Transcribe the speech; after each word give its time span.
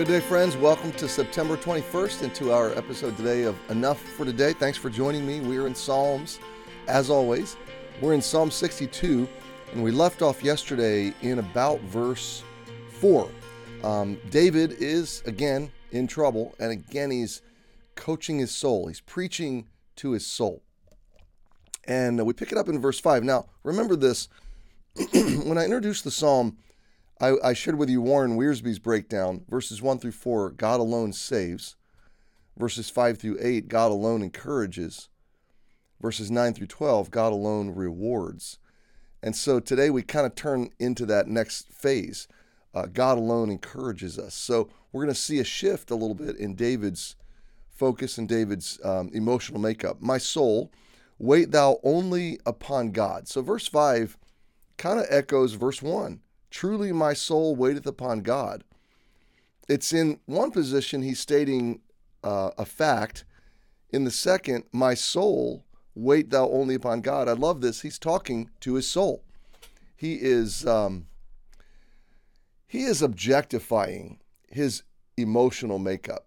Good 0.00 0.08
day, 0.08 0.20
friends. 0.20 0.56
Welcome 0.56 0.92
to 0.92 1.06
September 1.06 1.58
21st 1.58 2.22
and 2.22 2.34
to 2.36 2.52
our 2.52 2.70
episode 2.70 3.18
today 3.18 3.42
of 3.42 3.54
Enough 3.68 4.00
for 4.00 4.24
Today. 4.24 4.54
Thanks 4.54 4.78
for 4.78 4.88
joining 4.88 5.26
me. 5.26 5.40
We 5.40 5.58
are 5.58 5.66
in 5.66 5.74
Psalms, 5.74 6.40
as 6.88 7.10
always. 7.10 7.58
We're 8.00 8.14
in 8.14 8.22
Psalm 8.22 8.50
62, 8.50 9.28
and 9.74 9.84
we 9.84 9.90
left 9.90 10.22
off 10.22 10.42
yesterday 10.42 11.12
in 11.20 11.38
about 11.38 11.80
verse 11.80 12.42
4. 12.92 13.30
Um, 13.84 14.16
David 14.30 14.72
is 14.78 15.22
again 15.26 15.70
in 15.92 16.06
trouble, 16.06 16.54
and 16.58 16.72
again 16.72 17.10
he's 17.10 17.42
coaching 17.94 18.38
his 18.38 18.52
soul, 18.52 18.86
he's 18.86 19.02
preaching 19.02 19.66
to 19.96 20.12
his 20.12 20.26
soul. 20.26 20.62
And 21.84 22.24
we 22.24 22.32
pick 22.32 22.52
it 22.52 22.56
up 22.56 22.70
in 22.70 22.80
verse 22.80 22.98
5. 22.98 23.22
Now, 23.22 23.50
remember 23.64 23.96
this 23.96 24.30
when 25.12 25.58
I 25.58 25.64
introduced 25.66 26.04
the 26.04 26.10
psalm, 26.10 26.56
I, 27.20 27.34
I 27.44 27.52
shared 27.52 27.76
with 27.76 27.90
you 27.90 28.00
Warren 28.00 28.38
Wiersbe's 28.38 28.78
breakdown. 28.78 29.44
Verses 29.48 29.82
1 29.82 29.98
through 29.98 30.12
4, 30.12 30.52
God 30.52 30.80
alone 30.80 31.12
saves. 31.12 31.76
Verses 32.56 32.88
5 32.88 33.18
through 33.18 33.38
8, 33.40 33.68
God 33.68 33.90
alone 33.90 34.22
encourages. 34.22 35.10
Verses 36.00 36.30
9 36.30 36.54
through 36.54 36.66
12, 36.66 37.10
God 37.10 37.32
alone 37.32 37.74
rewards. 37.74 38.58
And 39.22 39.36
so 39.36 39.60
today 39.60 39.90
we 39.90 40.02
kind 40.02 40.24
of 40.24 40.34
turn 40.34 40.70
into 40.78 41.04
that 41.06 41.28
next 41.28 41.70
phase. 41.70 42.26
Uh, 42.74 42.86
God 42.86 43.18
alone 43.18 43.50
encourages 43.50 44.18
us. 44.18 44.34
So 44.34 44.70
we're 44.90 45.04
going 45.04 45.14
to 45.14 45.20
see 45.20 45.40
a 45.40 45.44
shift 45.44 45.90
a 45.90 45.96
little 45.96 46.14
bit 46.14 46.36
in 46.36 46.54
David's 46.54 47.16
focus 47.68 48.16
and 48.16 48.28
David's 48.28 48.80
um, 48.82 49.10
emotional 49.12 49.60
makeup. 49.60 50.00
My 50.00 50.16
soul, 50.16 50.72
wait 51.18 51.50
thou 51.50 51.80
only 51.82 52.38
upon 52.46 52.92
God. 52.92 53.28
So 53.28 53.42
verse 53.42 53.66
5 53.66 54.16
kind 54.78 54.98
of 54.98 55.06
echoes 55.10 55.52
verse 55.52 55.82
1. 55.82 56.20
Truly 56.50 56.92
my 56.92 57.12
soul 57.12 57.54
waiteth 57.54 57.86
upon 57.86 58.20
God. 58.20 58.64
It's 59.68 59.92
in 59.92 60.18
one 60.26 60.50
position 60.50 61.02
he's 61.02 61.20
stating 61.20 61.80
uh, 62.24 62.50
a 62.58 62.64
fact. 62.64 63.24
In 63.90 64.04
the 64.04 64.10
second, 64.10 64.64
my 64.72 64.94
soul 64.94 65.64
wait 65.94 66.30
thou 66.30 66.48
only 66.48 66.74
upon 66.74 67.00
God. 67.00 67.28
I 67.28 67.32
love 67.32 67.60
this. 67.60 67.82
He's 67.82 67.98
talking 67.98 68.50
to 68.60 68.74
his 68.74 68.88
soul. 68.88 69.22
He 69.96 70.14
is 70.14 70.66
um, 70.66 71.06
he 72.66 72.84
is 72.84 73.02
objectifying 73.02 74.18
his 74.48 74.82
emotional 75.16 75.78
makeup. 75.78 76.26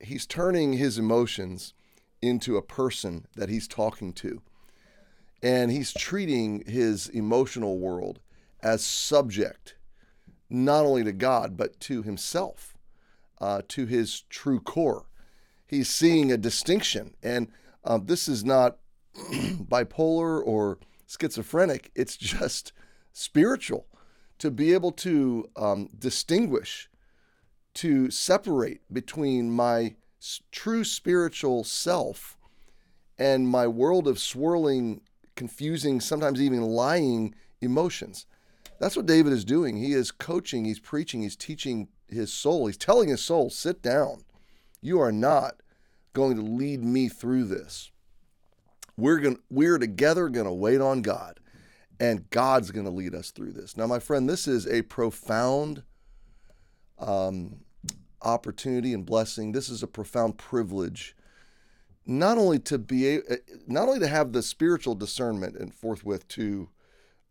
He's 0.00 0.26
turning 0.26 0.74
his 0.74 0.98
emotions 0.98 1.74
into 2.20 2.56
a 2.56 2.62
person 2.62 3.26
that 3.36 3.48
he's 3.48 3.68
talking 3.68 4.12
to. 4.14 4.42
And 5.42 5.72
he's 5.72 5.92
treating 5.92 6.62
his 6.66 7.08
emotional 7.08 7.78
world 7.78 8.20
as 8.62 8.84
subject, 8.84 9.76
not 10.48 10.84
only 10.84 11.04
to 11.04 11.12
God, 11.12 11.56
but 11.56 11.80
to 11.80 12.02
himself, 12.02 12.76
uh, 13.40 13.62
to 13.68 13.86
his 13.86 14.22
true 14.30 14.60
core. 14.60 15.06
He's 15.66 15.88
seeing 15.88 16.30
a 16.30 16.36
distinction. 16.36 17.14
And 17.22 17.48
uh, 17.84 17.98
this 18.02 18.28
is 18.28 18.44
not 18.44 18.78
bipolar 19.16 20.40
or 20.44 20.78
schizophrenic, 21.06 21.90
it's 21.94 22.16
just 22.16 22.72
spiritual. 23.12 23.86
To 24.38 24.50
be 24.50 24.72
able 24.72 24.92
to 24.92 25.48
um, 25.56 25.88
distinguish, 25.96 26.90
to 27.74 28.10
separate 28.10 28.80
between 28.92 29.50
my 29.50 29.94
true 30.50 30.84
spiritual 30.84 31.64
self 31.64 32.36
and 33.18 33.48
my 33.48 33.66
world 33.66 34.08
of 34.08 34.18
swirling, 34.18 35.00
confusing, 35.36 36.00
sometimes 36.00 36.40
even 36.40 36.62
lying 36.62 37.34
emotions. 37.60 38.26
That's 38.82 38.96
what 38.96 39.06
David 39.06 39.32
is 39.32 39.44
doing. 39.44 39.76
He 39.76 39.92
is 39.92 40.10
coaching, 40.10 40.64
he's 40.64 40.80
preaching, 40.80 41.22
he's 41.22 41.36
teaching 41.36 41.86
his 42.08 42.32
soul. 42.32 42.66
He's 42.66 42.76
telling 42.76 43.10
his 43.10 43.22
soul, 43.22 43.48
sit 43.48 43.80
down. 43.80 44.24
You 44.80 44.98
are 44.98 45.12
not 45.12 45.60
going 46.14 46.34
to 46.34 46.42
lead 46.42 46.82
me 46.82 47.08
through 47.08 47.44
this. 47.44 47.92
We're 48.96 49.20
going 49.20 49.38
we're 49.48 49.78
together 49.78 50.28
going 50.28 50.46
to 50.46 50.52
wait 50.52 50.80
on 50.80 51.00
God 51.00 51.38
and 52.00 52.28
God's 52.30 52.72
going 52.72 52.84
to 52.84 52.90
lead 52.90 53.14
us 53.14 53.30
through 53.30 53.52
this. 53.52 53.76
Now 53.76 53.86
my 53.86 54.00
friend, 54.00 54.28
this 54.28 54.48
is 54.48 54.66
a 54.66 54.82
profound 54.82 55.84
um, 56.98 57.60
opportunity 58.20 58.94
and 58.94 59.06
blessing. 59.06 59.52
This 59.52 59.68
is 59.68 59.84
a 59.84 59.88
profound 59.88 60.38
privilege 60.38 61.14
not 62.04 62.36
only 62.36 62.58
to 62.58 62.78
be 62.78 63.20
not 63.68 63.86
only 63.86 64.00
to 64.00 64.08
have 64.08 64.32
the 64.32 64.42
spiritual 64.42 64.96
discernment 64.96 65.54
and 65.54 65.72
forthwith 65.72 66.26
to 66.26 66.68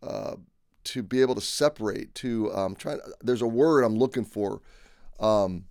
uh, 0.01 0.35
to 0.83 1.03
be 1.03 1.21
able 1.21 1.35
to 1.35 1.41
separate 1.41 2.13
to 2.15 2.53
um, 2.53 2.75
try 2.75 2.95
there's 3.21 3.41
a 3.41 3.47
word 3.47 3.83
i'm 3.83 3.97
looking 3.97 4.25
for 4.25 4.61
um, 5.19 5.65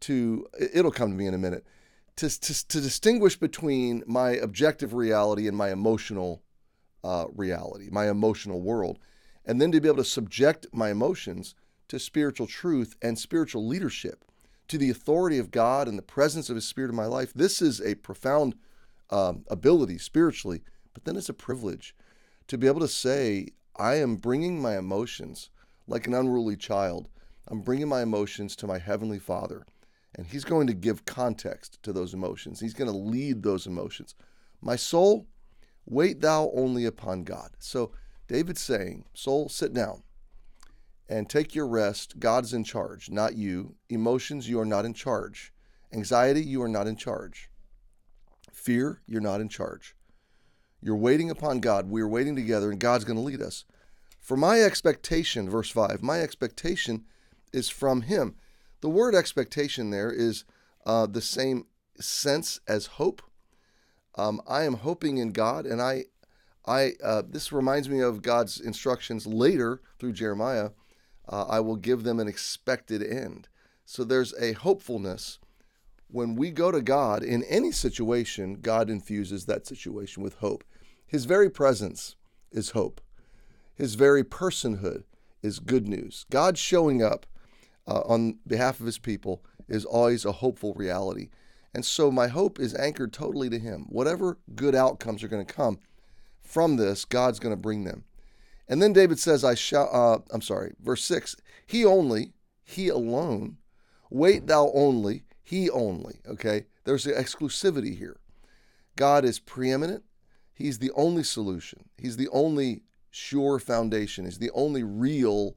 to 0.00 0.46
it'll 0.74 0.90
come 0.90 1.10
to 1.10 1.16
me 1.16 1.26
in 1.26 1.34
a 1.34 1.38
minute 1.38 1.64
to, 2.16 2.28
to, 2.40 2.68
to 2.68 2.80
distinguish 2.80 3.36
between 3.36 4.02
my 4.06 4.30
objective 4.30 4.92
reality 4.92 5.46
and 5.46 5.56
my 5.56 5.70
emotional 5.70 6.42
uh, 7.04 7.26
reality 7.34 7.88
my 7.90 8.08
emotional 8.08 8.60
world 8.60 8.98
and 9.44 9.60
then 9.60 9.72
to 9.72 9.80
be 9.80 9.88
able 9.88 9.96
to 9.96 10.04
subject 10.04 10.66
my 10.72 10.90
emotions 10.90 11.54
to 11.88 11.98
spiritual 11.98 12.46
truth 12.46 12.96
and 13.02 13.18
spiritual 13.18 13.66
leadership 13.66 14.24
to 14.68 14.76
the 14.76 14.90
authority 14.90 15.38
of 15.38 15.50
god 15.50 15.88
and 15.88 15.96
the 15.96 16.02
presence 16.02 16.50
of 16.50 16.54
his 16.54 16.66
spirit 16.66 16.90
in 16.90 16.96
my 16.96 17.06
life. 17.06 17.32
This 17.32 17.62
is 17.62 17.80
a 17.80 17.94
profound 17.94 18.54
um, 19.10 19.44
ability 19.48 19.98
spiritually 19.98 20.62
but 20.92 21.04
then 21.04 21.16
it's 21.16 21.28
a 21.28 21.34
privilege 21.34 21.94
to 22.48 22.58
be 22.58 22.66
able 22.66 22.80
to 22.80 22.88
say 22.88 23.48
I 23.78 23.94
am 23.96 24.16
bringing 24.16 24.60
my 24.60 24.76
emotions 24.76 25.50
like 25.86 26.08
an 26.08 26.14
unruly 26.14 26.56
child. 26.56 27.08
I'm 27.46 27.60
bringing 27.60 27.88
my 27.88 28.02
emotions 28.02 28.56
to 28.56 28.66
my 28.66 28.78
Heavenly 28.78 29.20
Father, 29.20 29.64
and 30.16 30.26
He's 30.26 30.44
going 30.44 30.66
to 30.66 30.74
give 30.74 31.04
context 31.04 31.80
to 31.84 31.92
those 31.92 32.12
emotions. 32.12 32.58
He's 32.58 32.74
going 32.74 32.90
to 32.90 32.96
lead 32.96 33.42
those 33.44 33.68
emotions. 33.68 34.16
My 34.60 34.74
soul, 34.74 35.28
wait 35.86 36.20
thou 36.20 36.50
only 36.54 36.86
upon 36.86 37.22
God. 37.22 37.50
So 37.60 37.92
David's 38.26 38.60
saying, 38.60 39.04
Soul, 39.14 39.48
sit 39.48 39.72
down 39.72 40.02
and 41.08 41.30
take 41.30 41.54
your 41.54 41.68
rest. 41.68 42.18
God's 42.18 42.52
in 42.52 42.64
charge, 42.64 43.10
not 43.10 43.36
you. 43.36 43.76
Emotions, 43.88 44.48
you 44.48 44.58
are 44.58 44.66
not 44.66 44.86
in 44.86 44.92
charge. 44.92 45.52
Anxiety, 45.92 46.42
you 46.42 46.60
are 46.62 46.68
not 46.68 46.88
in 46.88 46.96
charge. 46.96 47.48
Fear, 48.52 49.02
you're 49.06 49.20
not 49.20 49.40
in 49.40 49.48
charge. 49.48 49.94
You're 50.80 50.96
waiting 50.96 51.30
upon 51.30 51.60
God. 51.60 51.88
We're 51.88 52.08
waiting 52.08 52.36
together, 52.36 52.70
and 52.70 52.80
God's 52.80 53.04
going 53.04 53.18
to 53.18 53.22
lead 53.22 53.42
us. 53.42 53.64
For 54.20 54.36
my 54.36 54.60
expectation, 54.60 55.48
verse 55.48 55.70
5, 55.70 56.02
my 56.02 56.20
expectation 56.20 57.04
is 57.52 57.68
from 57.68 58.02
Him. 58.02 58.36
The 58.80 58.88
word 58.88 59.14
expectation 59.14 59.90
there 59.90 60.12
is 60.12 60.44
uh, 60.86 61.06
the 61.06 61.20
same 61.20 61.66
sense 61.98 62.60
as 62.68 62.86
hope. 62.86 63.22
Um, 64.16 64.40
I 64.46 64.64
am 64.64 64.74
hoping 64.74 65.18
in 65.18 65.32
God, 65.32 65.66
and 65.66 65.80
I, 65.82 66.04
I 66.66 66.92
uh, 67.02 67.22
this 67.28 67.52
reminds 67.52 67.88
me 67.88 68.00
of 68.00 68.22
God's 68.22 68.60
instructions 68.60 69.26
later 69.26 69.80
through 69.98 70.12
Jeremiah. 70.12 70.70
Uh, 71.28 71.44
I 71.44 71.60
will 71.60 71.76
give 71.76 72.04
them 72.04 72.20
an 72.20 72.28
expected 72.28 73.02
end. 73.02 73.48
So 73.84 74.04
there's 74.04 74.34
a 74.40 74.52
hopefulness 74.52 75.38
when 76.10 76.34
we 76.34 76.50
go 76.50 76.70
to 76.70 76.80
God 76.80 77.22
in 77.22 77.42
any 77.44 77.70
situation, 77.70 78.58
God 78.60 78.88
infuses 78.90 79.44
that 79.46 79.66
situation 79.66 80.22
with 80.22 80.34
hope. 80.36 80.64
His 81.06 81.26
very 81.26 81.50
presence 81.50 82.16
is 82.50 82.70
hope. 82.70 83.00
His 83.74 83.94
very 83.94 84.24
personhood 84.24 85.04
is 85.42 85.58
good 85.58 85.86
news. 85.86 86.24
God 86.30 86.58
showing 86.58 87.02
up 87.02 87.26
uh, 87.86 88.00
on 88.00 88.38
behalf 88.46 88.80
of 88.80 88.86
his 88.86 88.98
people 88.98 89.44
is 89.68 89.84
always 89.84 90.24
a 90.24 90.32
hopeful 90.32 90.74
reality. 90.74 91.28
And 91.74 91.84
so 91.84 92.10
my 92.10 92.28
hope 92.28 92.58
is 92.58 92.74
anchored 92.74 93.12
totally 93.12 93.50
to 93.50 93.58
him. 93.58 93.86
Whatever 93.88 94.38
good 94.54 94.74
outcomes 94.74 95.22
are 95.22 95.28
going 95.28 95.44
to 95.44 95.54
come 95.54 95.78
from 96.40 96.76
this, 96.76 97.04
God's 97.04 97.38
going 97.38 97.54
to 97.54 97.60
bring 97.60 97.84
them. 97.84 98.04
And 98.66 98.82
then 98.82 98.92
David 98.92 99.18
says, 99.18 99.44
I 99.44 99.54
shall, 99.54 99.88
uh, 99.92 100.18
I'm 100.30 100.42
sorry, 100.42 100.74
verse 100.80 101.04
6 101.04 101.36
He 101.66 101.84
only, 101.84 102.32
He 102.64 102.88
alone, 102.88 103.58
wait 104.10 104.46
thou 104.46 104.70
only 104.74 105.24
he 105.48 105.70
only, 105.70 106.20
okay? 106.28 106.66
There's 106.84 107.06
an 107.06 107.14
exclusivity 107.14 107.96
here. 107.96 108.20
God 108.96 109.24
is 109.24 109.38
preeminent. 109.38 110.04
He's 110.52 110.78
the 110.78 110.90
only 110.94 111.22
solution. 111.22 111.88
He's 111.96 112.18
the 112.18 112.28
only 112.28 112.82
sure 113.10 113.58
foundation. 113.58 114.26
He's 114.26 114.40
the 114.40 114.50
only 114.50 114.82
real 114.82 115.56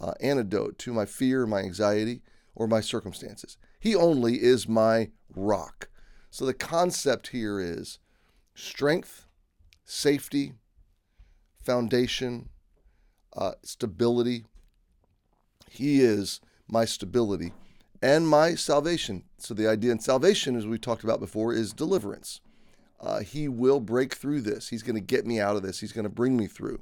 uh, 0.00 0.12
antidote 0.20 0.78
to 0.78 0.92
my 0.92 1.06
fear, 1.06 1.44
my 1.44 1.58
anxiety, 1.58 2.22
or 2.54 2.68
my 2.68 2.80
circumstances. 2.80 3.56
He 3.80 3.96
only 3.96 4.40
is 4.40 4.68
my 4.68 5.10
rock. 5.34 5.88
So 6.30 6.46
the 6.46 6.54
concept 6.54 7.30
here 7.30 7.58
is 7.58 7.98
strength, 8.54 9.26
safety, 9.84 10.52
foundation, 11.64 12.48
uh, 13.36 13.54
stability. 13.64 14.44
He 15.68 16.00
is 16.00 16.40
my 16.68 16.84
stability 16.84 17.52
and 18.02 18.28
my 18.28 18.54
salvation. 18.56 19.24
So, 19.42 19.54
the 19.54 19.68
idea 19.68 19.92
in 19.92 19.98
salvation, 19.98 20.56
as 20.56 20.66
we 20.66 20.78
talked 20.78 21.04
about 21.04 21.20
before, 21.20 21.52
is 21.52 21.72
deliverance. 21.72 22.40
Uh, 23.00 23.20
he 23.20 23.48
will 23.48 23.80
break 23.80 24.14
through 24.14 24.42
this. 24.42 24.68
He's 24.68 24.84
going 24.84 24.94
to 24.94 25.00
get 25.00 25.26
me 25.26 25.40
out 25.40 25.56
of 25.56 25.62
this. 25.62 25.80
He's 25.80 25.92
going 25.92 26.04
to 26.04 26.08
bring 26.08 26.36
me 26.36 26.46
through. 26.46 26.80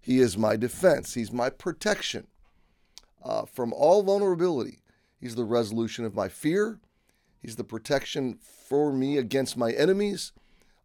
He 0.00 0.20
is 0.20 0.38
my 0.38 0.56
defense. 0.56 1.14
He's 1.14 1.32
my 1.32 1.50
protection 1.50 2.28
uh, 3.24 3.46
from 3.46 3.72
all 3.72 4.02
vulnerability. 4.02 4.78
He's 5.18 5.34
the 5.34 5.44
resolution 5.44 6.04
of 6.04 6.14
my 6.14 6.28
fear. 6.28 6.78
He's 7.42 7.56
the 7.56 7.64
protection 7.64 8.38
for 8.40 8.92
me 8.92 9.18
against 9.18 9.56
my 9.56 9.72
enemies. 9.72 10.32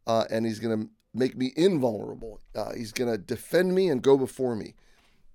Uh, 0.07 0.25
and 0.31 0.45
He's 0.45 0.59
going 0.59 0.81
to 0.81 0.89
make 1.13 1.37
me 1.37 1.53
invulnerable. 1.55 2.39
Uh, 2.55 2.73
he's 2.73 2.91
going 2.91 3.11
to 3.11 3.17
defend 3.17 3.73
me 3.73 3.89
and 3.89 4.01
go 4.01 4.17
before 4.17 4.55
me. 4.55 4.73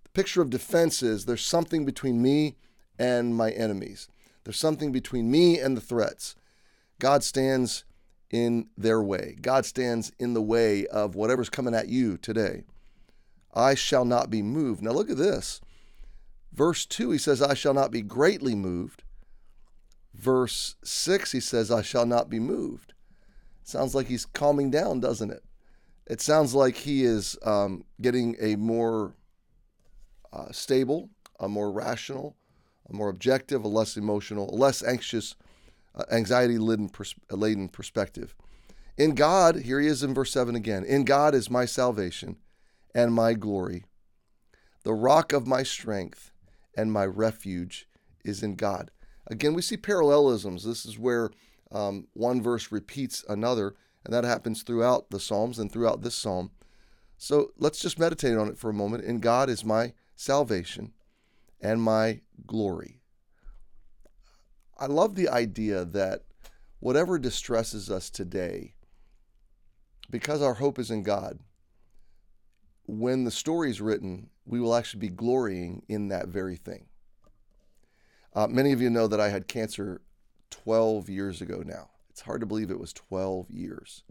The 0.04 0.10
picture 0.10 0.42
of 0.42 0.50
defense 0.50 1.02
is 1.02 1.24
there's 1.24 1.44
something 1.44 1.84
between 1.84 2.22
me 2.22 2.56
and 2.98 3.34
my 3.34 3.50
enemies, 3.50 4.08
there's 4.44 4.58
something 4.58 4.92
between 4.92 5.30
me 5.30 5.58
and 5.58 5.76
the 5.76 5.80
threats. 5.80 6.36
God 6.98 7.24
stands 7.24 7.84
in 8.30 8.68
their 8.76 9.02
way, 9.02 9.36
God 9.40 9.64
stands 9.64 10.12
in 10.18 10.34
the 10.34 10.42
way 10.42 10.86
of 10.86 11.14
whatever's 11.14 11.50
coming 11.50 11.74
at 11.74 11.88
you 11.88 12.16
today. 12.16 12.64
I 13.54 13.74
shall 13.74 14.04
not 14.04 14.30
be 14.30 14.42
moved. 14.42 14.82
Now 14.82 14.90
look 14.90 15.10
at 15.10 15.16
this. 15.16 15.60
Verse 16.52 16.86
2, 16.86 17.10
he 17.12 17.18
says, 17.18 17.42
I 17.42 17.54
shall 17.54 17.74
not 17.74 17.90
be 17.90 18.02
greatly 18.02 18.54
moved. 18.54 19.02
Verse 20.14 20.76
6, 20.84 21.32
he 21.32 21.40
says, 21.40 21.70
I 21.70 21.82
shall 21.82 22.06
not 22.06 22.30
be 22.30 22.38
moved. 22.38 22.94
Sounds 23.64 23.94
like 23.94 24.06
he's 24.06 24.26
calming 24.26 24.70
down, 24.70 25.00
doesn't 25.00 25.30
it? 25.30 25.42
It 26.06 26.20
sounds 26.20 26.54
like 26.54 26.76
he 26.76 27.04
is 27.04 27.36
um, 27.44 27.84
getting 28.00 28.36
a 28.40 28.56
more 28.56 29.14
uh, 30.32 30.52
stable, 30.52 31.08
a 31.40 31.48
more 31.48 31.72
rational, 31.72 32.36
more 32.92 33.08
objective, 33.08 33.64
a 33.64 33.68
less 33.68 33.96
emotional, 33.96 34.50
a 34.50 34.56
less 34.56 34.82
anxious, 34.82 35.36
uh, 35.94 36.04
anxiety 36.10 36.58
laden, 36.58 36.88
pers- 36.88 37.14
laden 37.30 37.68
perspective. 37.68 38.34
In 38.96 39.14
God, 39.14 39.56
here 39.56 39.80
he 39.80 39.88
is 39.88 40.02
in 40.02 40.14
verse 40.14 40.32
7 40.32 40.54
again 40.54 40.84
In 40.84 41.04
God 41.04 41.34
is 41.34 41.50
my 41.50 41.64
salvation 41.64 42.36
and 42.94 43.12
my 43.12 43.34
glory. 43.34 43.84
The 44.84 44.94
rock 44.94 45.32
of 45.32 45.46
my 45.46 45.62
strength 45.62 46.30
and 46.76 46.92
my 46.92 47.06
refuge 47.06 47.88
is 48.24 48.42
in 48.42 48.54
God. 48.54 48.90
Again, 49.26 49.54
we 49.54 49.62
see 49.62 49.76
parallelisms. 49.76 50.64
This 50.64 50.84
is 50.84 50.98
where 50.98 51.30
um, 51.72 52.06
one 52.12 52.42
verse 52.42 52.70
repeats 52.70 53.24
another. 53.28 53.74
And 54.04 54.12
that 54.12 54.24
happens 54.24 54.62
throughout 54.62 55.10
the 55.10 55.18
Psalms 55.18 55.58
and 55.58 55.72
throughout 55.72 56.02
this 56.02 56.14
psalm. 56.14 56.50
So 57.16 57.52
let's 57.56 57.80
just 57.80 57.98
meditate 57.98 58.36
on 58.36 58.48
it 58.48 58.58
for 58.58 58.68
a 58.68 58.74
moment. 58.74 59.04
In 59.04 59.18
God 59.18 59.48
is 59.48 59.64
my 59.64 59.94
salvation 60.14 60.92
and 61.64 61.82
my 61.82 62.20
glory. 62.46 63.00
I 64.78 64.86
love 64.86 65.14
the 65.14 65.30
idea 65.30 65.84
that 65.86 66.24
whatever 66.78 67.18
distresses 67.18 67.90
us 67.90 68.10
today, 68.10 68.74
because 70.10 70.42
our 70.42 70.54
hope 70.54 70.78
is 70.78 70.90
in 70.90 71.02
God, 71.02 71.38
when 72.86 73.24
the 73.24 73.30
story 73.30 73.70
is 73.70 73.80
written, 73.80 74.28
we 74.44 74.60
will 74.60 74.74
actually 74.74 75.00
be 75.00 75.08
glorying 75.08 75.82
in 75.88 76.08
that 76.08 76.28
very 76.28 76.56
thing. 76.56 76.84
Uh, 78.34 78.46
many 78.46 78.72
of 78.72 78.82
you 78.82 78.90
know 78.90 79.06
that 79.06 79.20
I 79.20 79.30
had 79.30 79.48
cancer 79.48 80.02
12 80.50 81.08
years 81.08 81.40
ago 81.40 81.62
now. 81.64 81.88
It's 82.10 82.20
hard 82.20 82.40
to 82.40 82.46
believe 82.46 82.70
it 82.70 82.80
was 82.80 82.92
12 82.92 83.50
years. 83.50 84.04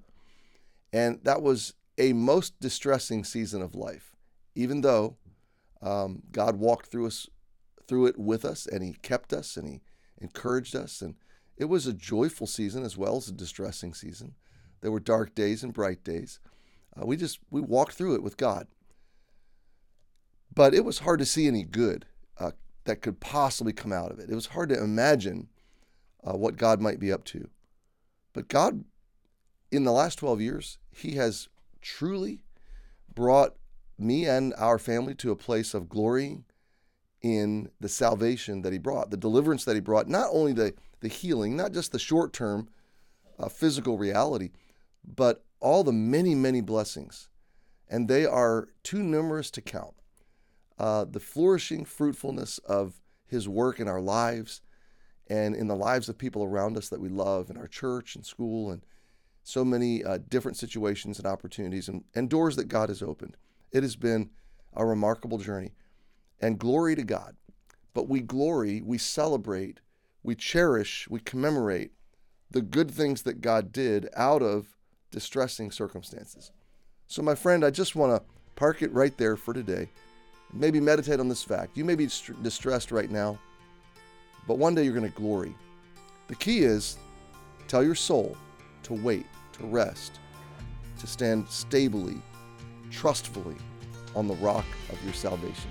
And 0.92 1.20
that 1.24 1.44
was 1.44 1.76
a 2.00 2.14
most 2.14 2.60
distressing 2.60 3.24
season 3.24 3.62
of 3.62 3.76
life, 3.76 4.16
even 4.56 4.82
though 4.82 5.18
um, 5.84 6.24
God 6.32 6.56
walked 6.56 6.88
through 6.88 7.08
us 7.08 7.28
through 7.88 8.07
it 8.07 8.18
with 8.18 8.45
us 8.45 8.65
and 8.65 8.83
he 8.83 8.94
kept 9.01 9.33
us 9.33 9.57
and 9.57 9.68
he 9.68 9.81
encouraged 10.19 10.75
us 10.75 11.01
and 11.01 11.15
it 11.57 11.65
was 11.65 11.85
a 11.85 11.94
joyful 11.94 12.47
season 12.47 12.83
as 12.83 12.97
well 12.97 13.18
as 13.18 13.27
a 13.27 13.33
distressing 13.33 13.94
season. 13.94 14.35
There 14.81 14.91
were 14.91 15.00
dark 15.00 15.35
days 15.35 15.63
and 15.63 15.74
bright 15.74 16.03
days. 16.03 16.39
Uh, 16.95 17.06
we 17.06 17.15
just 17.15 17.39
we 17.50 17.62
walked 17.62 17.94
through 17.94 18.15
it 18.15 18.24
with 18.24 18.38
God. 18.38 18.68
But 20.53 20.74
it 20.74 20.85
was 20.85 21.00
hard 21.00 21.19
to 21.19 21.25
see 21.25 21.47
any 21.47 21.63
good 21.63 22.06
uh, 22.38 22.51
that 22.85 23.01
could 23.01 23.19
possibly 23.19 23.74
come 23.74 23.91
out 23.91 24.12
of 24.12 24.19
it. 24.19 24.30
It 24.30 24.35
was 24.35 24.47
hard 24.47 24.69
to 24.69 24.81
imagine 24.81 25.50
uh, 26.24 26.33
what 26.33 26.57
God 26.57 26.81
might 26.81 27.00
be 27.00 27.12
up 27.12 27.24
to. 27.25 27.50
But 28.33 28.47
God, 28.47 28.83
in 29.71 29.83
the 29.83 29.91
last 29.91 30.18
12 30.18 30.41
years, 30.41 30.77
He 30.91 31.15
has 31.15 31.47
truly 31.81 32.44
brought 33.13 33.56
me 33.97 34.25
and 34.25 34.53
our 34.57 34.80
family 34.80 35.15
to 35.15 35.31
a 35.31 35.35
place 35.35 35.74
of 35.74 35.89
glorying 35.89 36.45
in 37.24 37.70
the 37.80 37.90
salvation 37.90 38.62
that 38.62 38.74
He 38.74 38.78
brought, 38.78 39.10
the 39.10 39.18
deliverance 39.18 39.66
that 39.66 39.75
He 39.75 39.81
brought, 39.81 40.08
not 40.08 40.28
only 40.31 40.54
the, 40.54 40.74
the 41.00 41.08
healing, 41.08 41.56
not 41.56 41.72
just 41.72 41.92
the 41.92 42.00
short 42.00 42.34
term 42.34 42.68
uh, 43.40 43.50
physical 43.50 43.98
reality, 43.98 44.52
but 45.04 45.44
all 45.60 45.84
the 45.84 45.94
many, 45.94 46.36
many 46.36 46.62
blessings. 46.62 47.30
And 47.90 48.08
they 48.08 48.25
are 48.25 48.68
too 48.84 49.02
numerous 49.02 49.50
to 49.52 49.62
count. 49.62 49.96
Uh, 50.78 51.06
the 51.06 51.20
flourishing 51.20 51.86
fruitfulness 51.86 52.58
of 52.60 52.96
His 53.26 53.48
work 53.48 53.80
in 53.80 53.88
our 53.88 54.02
lives 54.02 54.62
and 55.28 55.56
in 55.56 55.68
the 55.68 55.76
lives 55.76 56.10
of 56.10 56.18
people 56.18 56.44
around 56.44 56.78
us 56.78 56.90
that 56.90 57.00
we 57.00 57.10
love 57.10 57.50
in 57.50 57.58
our 57.58 57.68
church 57.68 58.16
and 58.16 58.26
school 58.26 58.69
and 58.69 58.84
so 59.44 59.64
many 59.64 60.04
uh, 60.04 60.19
different 60.30 60.58
situations 60.58 61.18
and 61.18 61.28
opportunities 61.28 61.88
and, 61.88 62.04
and 62.16 62.30
doors 62.30 62.56
that 62.56 62.68
God 62.68 62.90
has 62.90 63.02
opened. 63.02 63.38
It 63.72 63.84
has 63.84 63.96
been 63.96 64.30
a 64.74 64.86
remarkable 64.86 65.38
journey. 65.38 65.72
And 66.44 66.60
glory 66.60 66.95
to 66.95 67.04
God. 67.04 67.36
But 67.94 68.10
we 68.10 68.19
glory, 68.22 68.81
we 68.81 68.98
celebrate, 68.98 69.80
we 70.24 70.36
cherish, 70.36 71.07
we 71.10 71.19
commemorate 71.19 71.92
the 72.51 72.62
good 72.62 72.92
things 72.92 73.22
that 73.24 73.42
God 73.42 73.72
did 73.72 74.10
out 74.16 74.42
of 74.42 74.68
distressing 75.12 75.72
circumstances. 75.72 76.51
So, 77.07 77.22
my 77.22 77.36
friend, 77.36 77.64
I 77.64 77.69
just 77.69 77.95
want 77.95 78.16
to 78.16 78.23
park 78.56 78.81
it 78.81 78.92
right 78.92 79.16
there 79.18 79.35
for 79.35 79.54
today. 79.54 79.90
Maybe 80.52 80.80
meditate 80.80 81.19
on 81.19 81.30
this 81.30 81.44
fact. 81.44 81.78
You 81.78 81.85
may 81.85 81.95
be 81.95 82.07
distressed 82.42 82.92
right 82.92 83.09
now 83.09 83.40
but 84.47 84.57
one 84.57 84.76
day 84.76 84.83
you're 84.83 84.94
going 84.94 85.09
to 85.09 85.18
glory. 85.18 85.56
The 86.28 86.35
key 86.35 86.59
is 86.59 86.97
tell 87.68 87.83
your 87.83 87.95
soul 87.95 88.35
to 88.83 88.94
wait, 88.94 89.26
to 89.54 89.66
rest, 89.66 90.19
to 91.00 91.07
stand 91.07 91.47
stably, 91.50 92.21
trustfully 92.92 93.56
on 94.16 94.28
the 94.28 94.35
rock 94.35 94.66
of 94.90 95.04
your 95.04 95.14
salvation. 95.14 95.69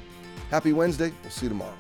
Happy 0.53 0.75
Wednesday. 0.75 1.11
We'll 1.23 1.31
see 1.31 1.47
you 1.47 1.49
tomorrow. 1.49 1.75